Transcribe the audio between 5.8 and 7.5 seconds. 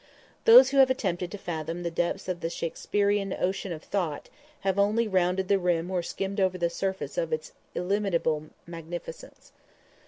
or skimmed over the surface of